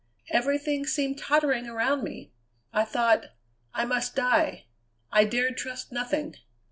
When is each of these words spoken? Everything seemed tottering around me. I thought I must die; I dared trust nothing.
Everything 0.31 0.83
seemed 0.87 1.19
tottering 1.19 1.67
around 1.67 2.01
me. 2.03 2.31
I 2.73 2.85
thought 2.85 3.25
I 3.71 3.85
must 3.85 4.15
die; 4.15 4.65
I 5.11 5.25
dared 5.25 5.57
trust 5.57 5.91
nothing. 5.91 6.37